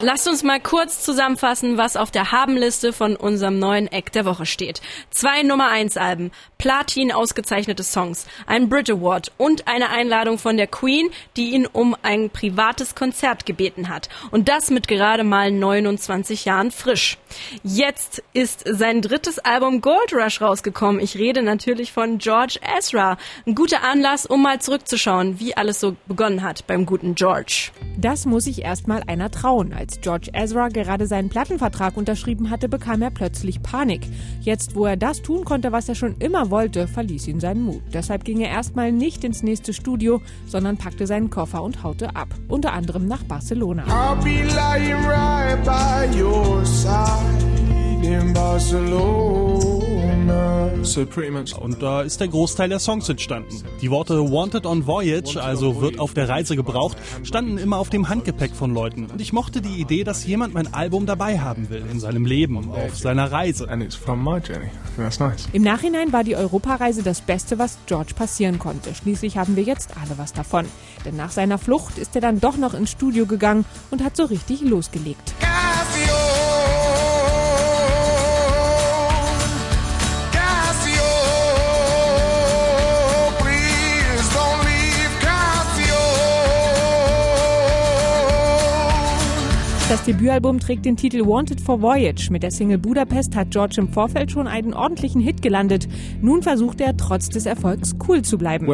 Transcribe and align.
Lasst 0.00 0.28
uns 0.28 0.44
mal 0.44 0.60
kurz 0.60 1.02
zusammenfassen, 1.02 1.76
was 1.76 1.96
auf 1.96 2.12
der 2.12 2.30
Habenliste 2.30 2.92
von 2.92 3.16
unserem 3.16 3.58
neuen 3.58 3.88
Eck 3.88 4.12
der 4.12 4.24
Woche 4.24 4.46
steht. 4.46 4.80
Zwei 5.10 5.42
Nummer 5.42 5.70
1 5.70 5.96
Alben, 5.96 6.30
Platin 6.56 7.10
ausgezeichnete 7.10 7.82
Songs, 7.82 8.28
ein 8.46 8.68
Brit 8.68 8.88
Award 8.90 9.32
und 9.38 9.66
eine 9.66 9.90
Einladung 9.90 10.38
von 10.38 10.56
der 10.56 10.68
Queen, 10.68 11.10
die 11.36 11.50
ihn 11.50 11.66
um 11.66 11.96
ein 12.02 12.30
privates 12.30 12.94
Konzert 12.94 13.44
gebeten 13.44 13.88
hat. 13.88 14.08
Und 14.30 14.48
das 14.48 14.70
mit 14.70 14.86
gerade 14.86 15.24
mal 15.24 15.50
29 15.50 16.44
Jahren 16.44 16.70
frisch. 16.70 17.18
Jetzt 17.64 18.22
ist 18.32 18.62
sein 18.70 19.02
drittes 19.02 19.40
Album 19.40 19.80
Gold 19.80 20.12
Rush 20.12 20.40
rausgekommen. 20.40 21.00
Ich 21.00 21.16
rede 21.16 21.42
natürlich 21.42 21.90
von 21.90 22.18
George 22.18 22.60
Ezra. 22.78 23.18
Ein 23.46 23.56
guter 23.56 23.82
Anlass, 23.82 24.26
um 24.26 24.42
mal 24.42 24.60
zurückzuschauen, 24.60 25.40
wie 25.40 25.56
alles 25.56 25.80
so 25.80 25.96
begonnen 26.06 26.44
hat 26.44 26.68
beim 26.68 26.86
guten 26.86 27.16
George. 27.16 27.72
Das 27.96 28.26
muss 28.26 28.44
sich 28.44 28.62
erstmal 28.62 29.02
einer 29.08 29.32
trauen. 29.32 29.72
Als 29.88 30.02
George 30.02 30.28
Ezra 30.34 30.68
gerade 30.68 31.06
seinen 31.06 31.30
Plattenvertrag 31.30 31.96
unterschrieben 31.96 32.50
hatte, 32.50 32.68
bekam 32.68 33.00
er 33.00 33.08
plötzlich 33.08 33.62
Panik. 33.62 34.06
Jetzt, 34.42 34.76
wo 34.76 34.84
er 34.84 34.98
das 34.98 35.22
tun 35.22 35.46
konnte, 35.46 35.72
was 35.72 35.88
er 35.88 35.94
schon 35.94 36.16
immer 36.18 36.50
wollte, 36.50 36.86
verließ 36.86 37.26
ihn 37.26 37.40
sein 37.40 37.62
Mut. 37.62 37.80
Deshalb 37.94 38.26
ging 38.26 38.40
er 38.40 38.50
erstmal 38.50 38.92
nicht 38.92 39.24
ins 39.24 39.42
nächste 39.42 39.72
Studio, 39.72 40.20
sondern 40.46 40.76
packte 40.76 41.06
seinen 41.06 41.30
Koffer 41.30 41.62
und 41.62 41.82
haute 41.82 42.14
ab. 42.16 42.28
Unter 42.48 42.74
anderem 42.74 43.06
nach 43.06 43.24
Barcelona. 43.24 43.86
I'll 43.86 44.22
Und 51.58 51.82
da 51.82 52.02
ist 52.02 52.20
der 52.20 52.28
Großteil 52.28 52.68
der 52.68 52.78
Songs 52.78 53.08
entstanden. 53.08 53.62
Die 53.80 53.90
Worte 53.90 54.18
Wanted 54.30 54.66
on 54.66 54.86
Voyage, 54.86 55.36
also 55.42 55.80
wird 55.80 55.98
auf 55.98 56.14
der 56.14 56.28
Reise 56.28 56.56
gebraucht, 56.56 56.96
standen 57.22 57.58
immer 57.58 57.78
auf 57.78 57.90
dem 57.90 58.08
Handgepäck 58.08 58.54
von 58.54 58.72
Leuten. 58.72 59.06
Und 59.06 59.20
ich 59.20 59.32
mochte 59.32 59.60
die 59.60 59.80
Idee, 59.80 60.04
dass 60.04 60.26
jemand 60.26 60.54
mein 60.54 60.72
Album 60.72 61.06
dabei 61.06 61.40
haben 61.40 61.70
will, 61.70 61.84
in 61.90 62.00
seinem 62.00 62.24
Leben, 62.24 62.70
auf 62.70 62.96
seiner 62.96 63.30
Reise. 63.30 63.68
Im 65.52 65.62
Nachhinein 65.62 66.12
war 66.12 66.24
die 66.24 66.36
Europareise 66.36 67.02
das 67.02 67.20
Beste, 67.20 67.58
was 67.58 67.78
George 67.86 68.14
passieren 68.14 68.58
konnte. 68.58 68.94
Schließlich 68.94 69.36
haben 69.36 69.56
wir 69.56 69.62
jetzt 69.62 69.90
alle 69.96 70.18
was 70.18 70.32
davon. 70.32 70.66
Denn 71.04 71.16
nach 71.16 71.30
seiner 71.30 71.58
Flucht 71.58 71.98
ist 71.98 72.14
er 72.14 72.20
dann 72.20 72.40
doch 72.40 72.56
noch 72.56 72.74
ins 72.74 72.90
Studio 72.90 73.26
gegangen 73.26 73.64
und 73.90 74.02
hat 74.02 74.16
so 74.16 74.24
richtig 74.24 74.62
losgelegt. 74.62 75.34
Das 89.88 90.04
Debütalbum 90.04 90.60
trägt 90.60 90.84
den 90.84 90.98
Titel 90.98 91.20
Wanted 91.20 91.62
for 91.62 91.80
Voyage. 91.80 92.30
Mit 92.30 92.42
der 92.42 92.50
Single 92.50 92.76
Budapest 92.76 93.34
hat 93.34 93.52
George 93.52 93.76
im 93.78 93.88
Vorfeld 93.88 94.30
schon 94.30 94.46
einen 94.46 94.74
ordentlichen 94.74 95.18
Hit 95.18 95.40
gelandet. 95.40 95.88
Nun 96.20 96.42
versucht 96.42 96.82
er 96.82 96.94
trotz 96.94 97.30
des 97.30 97.46
Erfolgs 97.46 97.96
cool 98.06 98.20
zu 98.20 98.36
bleiben. 98.36 98.66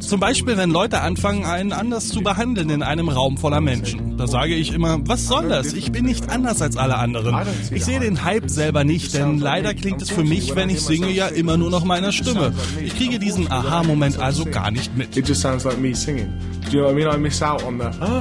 Zum 0.00 0.20
Beispiel, 0.20 0.56
wenn 0.56 0.70
Leute 0.70 1.00
anfangen, 1.00 1.44
einen 1.44 1.72
anders 1.72 2.10
zu 2.10 2.20
behandeln 2.20 2.70
in 2.70 2.84
einem 2.84 3.08
Raum 3.08 3.38
voller 3.38 3.60
Menschen. 3.60 4.16
Da 4.16 4.28
sage 4.28 4.54
ich 4.54 4.72
immer, 4.72 5.00
was 5.08 5.26
soll 5.26 5.48
das? 5.48 5.72
Ich 5.72 5.90
bin 5.90 6.04
nicht 6.04 6.30
anders 6.30 6.62
als 6.62 6.76
alle 6.76 6.96
anderen. 6.98 7.34
Ich 7.72 7.84
sehe 7.84 7.98
den 7.98 8.24
Hype 8.24 8.48
selber 8.48 8.84
nicht, 8.84 9.14
denn 9.14 9.38
leider 9.38 9.74
klingt 9.74 10.00
es 10.00 10.10
für 10.10 10.22
mich, 10.22 10.54
wenn 10.54 10.70
ich 10.70 10.80
singe, 10.80 11.10
ja 11.10 11.26
immer 11.26 11.56
nur 11.56 11.70
noch 11.70 11.84
meiner 11.84 12.12
Stimme. 12.12 12.52
Ich 12.84 12.96
kriege 12.96 13.18
diesen 13.18 13.50
Aha-Moment 13.50 14.20
also 14.20 14.44
gar 14.44 14.70
nicht 14.70 14.96
mit. 14.96 15.16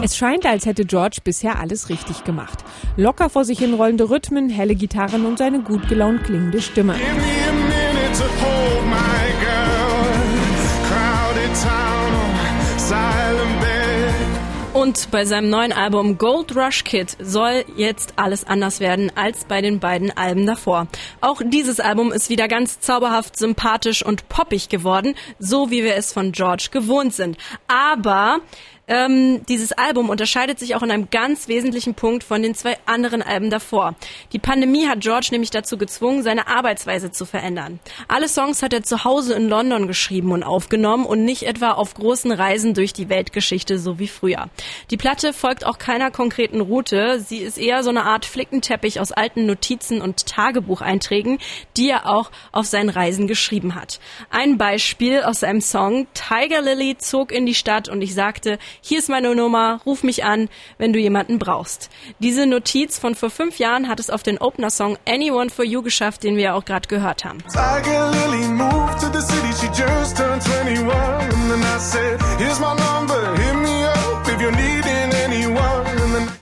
Es 0.01 0.17
scheint, 0.17 0.45
als 0.45 0.65
hätte 0.65 0.85
George 0.85 1.18
bisher 1.21 1.59
alles 1.59 1.89
richtig 1.89 2.23
gemacht. 2.23 2.63
Locker 2.97 3.29
vor 3.29 3.45
sich 3.45 3.59
hin 3.59 3.73
rollende 3.73 4.09
Rhythmen, 4.09 4.49
helle 4.49 4.75
Gitarren 4.75 5.25
und 5.25 5.37
seine 5.37 5.61
gut 5.61 5.87
gelaunt 5.87 6.23
klingende 6.23 6.61
Stimme. 6.61 6.95
Und 14.79 15.11
bei 15.11 15.25
seinem 15.25 15.49
neuen 15.49 15.73
Album 15.73 16.17
Gold 16.17 16.55
Rush 16.55 16.85
Kid 16.85 17.17
soll 17.19 17.65
jetzt 17.75 18.13
alles 18.15 18.45
anders 18.45 18.79
werden 18.79 19.11
als 19.13 19.43
bei 19.43 19.61
den 19.61 19.79
beiden 19.79 20.15
Alben 20.15 20.45
davor. 20.45 20.87
Auch 21.19 21.41
dieses 21.43 21.81
Album 21.81 22.13
ist 22.13 22.29
wieder 22.29 22.47
ganz 22.47 22.79
zauberhaft, 22.79 23.37
sympathisch 23.37 24.05
und 24.05 24.29
poppig 24.29 24.69
geworden, 24.69 25.15
so 25.37 25.69
wie 25.69 25.83
wir 25.83 25.95
es 25.95 26.13
von 26.13 26.31
George 26.31 26.69
gewohnt 26.71 27.13
sind. 27.13 27.37
Aber 27.67 28.39
ähm, 28.89 29.45
dieses 29.47 29.71
Album 29.71 30.09
unterscheidet 30.09 30.59
sich 30.59 30.75
auch 30.75 30.81
in 30.81 30.91
einem 30.91 31.09
ganz 31.09 31.47
wesentlichen 31.47 31.93
Punkt 31.93 32.23
von 32.23 32.41
den 32.41 32.55
zwei 32.55 32.75
anderen 32.85 33.21
Alben 33.21 33.49
davor. 33.49 33.95
Die 34.33 34.39
Pandemie 34.39 34.87
hat 34.87 35.01
George 35.01 35.27
nämlich 35.31 35.51
dazu 35.51 35.77
gezwungen, 35.77 36.23
seine 36.23 36.47
Arbeitsweise 36.47 37.11
zu 37.11 37.25
verändern. 37.25 37.79
Alle 38.07 38.27
Songs 38.27 38.63
hat 38.63 38.73
er 38.73 38.83
zu 38.83 39.03
Hause 39.03 39.35
in 39.35 39.47
London 39.47 39.87
geschrieben 39.87 40.31
und 40.31 40.43
aufgenommen 40.43 41.05
und 41.05 41.23
nicht 41.23 41.43
etwa 41.43 41.71
auf 41.71 41.93
großen 41.93 42.31
Reisen 42.31 42.73
durch 42.73 42.91
die 42.91 43.09
Weltgeschichte 43.09 43.77
so 43.77 43.99
wie 43.99 44.07
früher. 44.07 44.49
Die 44.89 44.97
Platte 44.97 45.33
folgt 45.33 45.65
auch 45.65 45.77
keiner 45.77 46.09
konkreten 46.09 46.59
Route. 46.59 47.19
Sie 47.19 47.37
ist 47.37 47.59
eher 47.59 47.83
so 47.83 47.91
eine 47.91 48.03
Art 48.05 48.25
Flickenteppich 48.25 48.99
aus 48.99 49.11
alten 49.11 49.45
Notizen 49.45 50.01
und 50.01 50.25
Tagebucheinträgen, 50.25 51.37
die 51.77 51.89
er 51.89 52.09
auch 52.09 52.31
auf 52.51 52.65
seinen 52.65 52.89
Reisen 52.89 53.27
geschrieben 53.27 53.75
hat. 53.75 53.99
Ein 54.31 54.57
Beispiel 54.57 55.21
aus 55.21 55.41
seinem 55.41 55.61
Song 55.61 56.07
Tiger 56.15 56.61
Lily 56.61 56.97
zog 56.97 57.31
in 57.31 57.45
die 57.45 57.53
Stadt 57.53 57.87
und 57.87 58.01
ich 58.01 58.15
sagte, 58.15 58.57
hier 58.81 58.99
ist 58.99 59.09
meine 59.09 59.35
Nummer, 59.35 59.81
ruf 59.85 60.03
mich 60.03 60.23
an, 60.23 60.49
wenn 60.77 60.93
du 60.93 60.99
jemanden 60.99 61.39
brauchst. 61.39 61.89
Diese 62.19 62.45
Notiz 62.45 62.97
von 62.97 63.15
vor 63.15 63.29
fünf 63.29 63.59
Jahren 63.59 63.87
hat 63.87 63.99
es 63.99 64.09
auf 64.09 64.23
den 64.23 64.37
Opener-Song 64.37 64.97
Anyone 65.07 65.49
for 65.49 65.65
You 65.65 65.81
geschafft, 65.81 66.23
den 66.23 66.35
wir 66.37 66.43
ja 66.43 66.53
auch 66.53 66.65
gerade 66.65 66.87
gehört 66.87 67.25
haben. 67.25 67.39
Tiger 67.51 68.11
Lily 68.11 68.47
moved 68.47 68.99
to 68.99 69.07
the 69.11 69.21
city, 69.21 69.51
she 69.59 69.67
just 69.67 70.17
turned 70.17 70.41
21 70.41 70.89
and 70.93 71.51
then 71.51 71.61
I 71.61 71.79
said, 71.79 72.19
here's 72.37 72.59
my 72.59 72.73
number, 72.75 73.35
hit 73.35 73.55
me 73.55 73.83
up 73.85 74.27
if 74.27 74.41
you're 74.41 74.51
needing. 74.51 75.08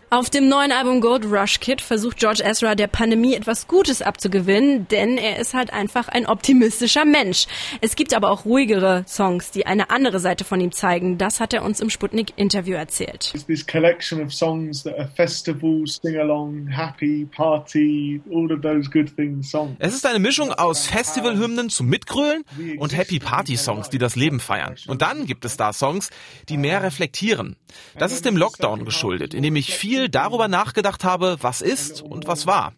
Auf 0.10 0.30
dem 0.30 0.48
neuen 0.48 0.72
Album 0.72 1.02
Gold 1.02 1.26
Rush 1.26 1.60
Kid 1.60 1.82
versucht 1.82 2.20
George 2.20 2.42
Ezra 2.42 2.76
der 2.76 2.88
Pandemie 2.88 3.34
etwas 3.34 3.68
Gutes 3.68 4.02
abzugewinnen, 4.02 4.88
denn 4.88 5.18
er 5.18 5.38
ist 5.38 5.54
halt 5.54 5.74
einfach 5.74 6.08
ein 6.08 6.28
optimistischer 6.28 7.04
Mensch. 7.04 7.46
Es 7.82 7.98
gibt 7.98 8.14
aber 8.14 8.32
auch 8.32 8.46
ruhigere 8.46 9.04
Songs, 9.06 9.52
die 9.52 9.66
eine 9.66 9.90
andere 9.90 10.22
Seite 10.22 10.46
von 10.46 10.62
ihm 10.62 10.72
zeigen. 10.72 11.18
Das 11.18 11.42
hat 11.42 11.54
er 11.54 11.66
uns 11.66 11.82
im 11.82 11.90
Sputnik 11.90 12.32
Interview 12.38 12.76
erzählt. 12.76 13.34
This 13.48 13.68
collection 13.68 14.24
of 14.24 14.34
songs 14.34 14.82
that 14.84 14.98
are 14.98 15.10
festival, 15.14 15.86
sing 15.86 16.16
along, 16.16 16.68
happy, 16.68 17.26
party, 17.26 18.22
all 18.32 18.50
of 18.50 18.62
those 18.62 18.90
good 18.90 19.14
things 19.14 19.52
songs. 19.52 19.76
Es 19.80 19.94
ist 19.94 20.06
eine 20.06 20.20
Mischung 20.20 20.54
aus 20.54 20.88
Festivalhymnen 20.88 21.70
zum 21.70 21.88
Mitgrölen 21.88 22.46
und 22.78 22.96
Happy 22.96 23.20
Party 23.20 23.58
Songs, 23.58 23.90
die 23.90 23.98
das 23.98 24.16
Leben 24.16 24.40
feiern. 24.40 24.78
Und 24.88 25.02
dann 25.02 25.26
gibt 25.26 25.44
es 25.44 25.58
da 25.58 25.74
Songs, 25.74 26.12
die 26.48 26.56
mehr 26.56 26.82
reflektieren. 26.82 27.58
Das 27.98 28.14
ist 28.14 28.24
dem 28.24 28.38
Lockdown 28.38 28.86
geschuldet, 28.86 29.34
in 29.34 29.44
dem 29.44 29.58
ich 29.58 29.76
viel 29.76 29.97
viel 29.98 30.10
darüber 30.10 30.48
nachgedacht 30.48 31.04
habe, 31.04 31.38
was 31.42 31.62
ist 31.62 32.02
und 32.02 32.28
was 32.28 32.46
war. 32.46 32.74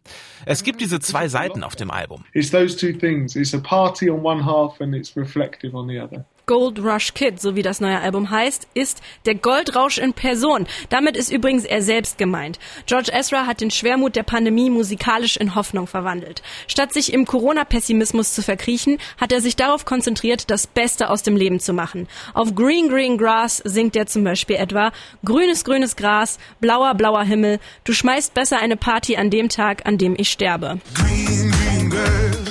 Es 0.46 0.64
gibt 0.64 0.80
diese 0.80 1.00
zwei 1.00 1.28
Seiten 1.28 1.64
auf 1.64 1.76
dem 1.76 1.92
Album. 1.92 2.24
It's 2.34 2.50
those 2.50 2.78
two 2.78 2.98
things. 2.98 3.36
It's 3.36 3.54
a 3.54 3.60
party 3.60 4.10
on 4.10 4.24
one 4.24 4.46
half 4.46 4.80
and 4.80 4.96
it's 4.96 5.16
reflective 5.18 5.76
on 5.76 5.90
the 5.90 6.00
other. 6.00 6.26
Gold 6.50 6.80
Rush 6.80 7.14
Kid, 7.14 7.40
so 7.40 7.56
wie 7.56 7.62
das 7.62 7.80
neue 7.80 8.00
Album 8.00 8.32
heißt, 8.32 8.70
ist 8.74 9.04
der 9.28 9.36
Goldrausch 9.36 10.00
in 10.00 10.14
Person. 10.14 10.66
Damit 10.90 11.16
ist 11.16 11.32
übrigens 11.32 11.64
er 11.64 11.84
selbst 11.84 12.18
gemeint. 12.18 12.58
George 12.88 13.12
Ezra 13.14 13.46
hat 13.46 13.62
den 13.62 13.70
Schwermut 13.70 14.16
der 14.16 14.24
Pandemie 14.24 14.72
musikalisch 14.72 15.38
in 15.38 15.54
Hoffnung 15.54 15.86
verwandelt. 15.86 16.42
Statt 16.66 16.92
sich 16.92 17.14
im 17.14 17.28
Corona-Pessimismus 17.28 18.34
zu 18.34 18.42
verkriechen, 18.42 18.98
hat 19.22 19.32
er 19.32 19.42
sich 19.42 19.58
darauf 19.58 19.86
konzentriert, 19.86 20.50
das 20.50 20.66
Beste 20.66 21.12
aus 21.12 21.22
dem 21.22 21.38
Leben 21.38 21.60
zu 21.60 21.72
machen. 21.72 22.08
Auf 22.34 22.56
Green 22.56 22.90
Green 22.90 23.20
Grass 23.20 23.58
singt 23.64 23.96
er 23.96 24.08
zum 24.08 24.24
Beispiel 24.24 24.56
etwa 24.56 24.92
Grünes 25.24 25.64
grünes 25.64 25.96
Gras, 25.98 26.40
blauer 26.60 26.96
blauer 26.96 27.26
Himmel, 27.26 27.60
du 27.84 27.94
schmeißt 27.94 28.34
besser 28.34 28.58
eine 28.58 28.76
Party 28.76 29.18
an 29.18 29.30
dem 29.30 29.50
Tag, 29.50 29.86
an 29.86 30.00
dem 30.00 30.16
ich 30.18 30.32
sterbe. 30.32 30.80
Green, 30.96 31.92
green 31.92 32.49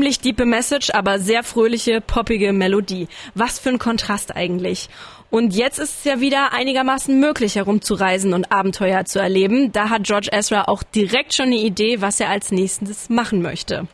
Ziemlich 0.00 0.20
diepe 0.20 0.46
Message, 0.46 0.88
aber 0.94 1.18
sehr 1.18 1.42
fröhliche, 1.42 2.00
poppige 2.00 2.54
Melodie. 2.54 3.06
Was 3.34 3.58
für 3.58 3.68
ein 3.68 3.78
Kontrast 3.78 4.34
eigentlich. 4.34 4.88
Und 5.30 5.54
jetzt 5.54 5.78
ist 5.78 5.98
es 5.98 6.04
ja 6.04 6.20
wieder 6.20 6.52
einigermaßen 6.52 7.18
möglich, 7.20 7.54
herumzureisen 7.54 8.34
und 8.34 8.50
Abenteuer 8.50 9.04
zu 9.04 9.20
erleben. 9.20 9.70
Da 9.70 9.88
hat 9.88 10.02
George 10.02 10.28
Ezra 10.32 10.64
auch 10.64 10.82
direkt 10.82 11.34
schon 11.34 11.46
eine 11.46 11.58
Idee, 11.58 12.00
was 12.00 12.18
er 12.18 12.30
als 12.30 12.50
nächstes 12.50 13.08
machen 13.08 13.40
möchte. 13.40 13.86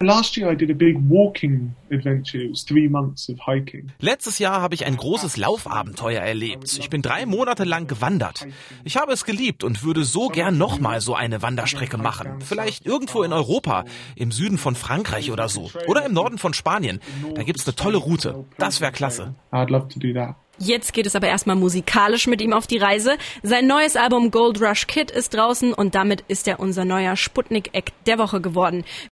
Letztes 4.01 4.39
Jahr 4.39 4.63
habe 4.63 4.75
ich 4.75 4.87
ein 4.87 4.97
großes 4.97 5.37
Laufabenteuer 5.37 6.23
erlebt. 6.23 6.79
Ich 6.79 6.89
bin 6.89 7.03
drei 7.03 7.27
Monate 7.27 7.65
lang 7.65 7.87
gewandert. 7.87 8.47
Ich 8.85 8.97
habe 8.97 9.13
es 9.13 9.25
geliebt 9.27 9.63
und 9.63 9.85
würde 9.85 10.05
so 10.05 10.29
gern 10.29 10.57
nochmal 10.57 11.03
so 11.03 11.15
eine 11.15 11.43
Wanderstrecke 11.43 11.99
machen. 11.99 12.41
Vielleicht 12.41 12.87
irgendwo 12.87 13.23
in 13.23 13.35
Europa, 13.35 13.85
im 14.15 14.33
Süden 14.33 14.57
von 14.57 14.75
Frankreich 14.75 15.31
oder 15.31 15.51
so. 15.51 15.71
Oder 15.87 15.96
im 16.05 16.13
Norden 16.13 16.39
von 16.39 16.55
Spanien. 16.55 17.01
Da 17.35 17.43
gibt's 17.43 17.67
eine 17.67 17.77
tolle 17.77 17.99
Route. 17.99 18.45
Das 18.59 18.81
wäre 18.81 18.93
klasse. 18.93 19.35
I'd 19.53 19.71
love 19.71 19.89
to 19.89 19.99
do 19.99 20.13
that. 20.13 20.35
Jetzt 20.59 20.95
geht 20.95 21.05
es 21.05 21.15
aber 21.15 21.29
erstmal 21.29 21.57
musikalisch 21.57 22.27
mit 22.27 22.41
ihm 22.41 22.55
auf 22.55 22.67
die 22.67 22.79
Reise. 22.79 23.19
Sein 23.43 23.67
neues 23.67 23.95
Album 23.95 24.31
Gold 24.31 24.61
Rush 24.63 24.87
Kid 24.87 25.11
ist 25.11 25.35
draußen 25.35 25.75
und 25.75 25.95
damit 25.95 26.25
ist 26.29 26.49
er 26.49 26.61
unser 26.61 26.87
neuer 26.87 27.15
Sputnik-Act 27.15 27.93
der 28.07 28.19
Woche 28.19 28.41
geworden. 28.41 28.85